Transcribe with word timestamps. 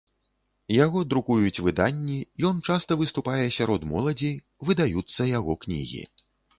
Яго 0.75 1.03
друкуюць 1.11 1.61
выданні, 1.67 2.17
ён 2.51 2.65
часта 2.71 2.99
выступае 3.05 3.39
сярод 3.61 3.81
моладзі, 3.95 4.35
выдаюцца 4.69 5.33
яго 5.39 5.63
кнігі. 5.65 6.07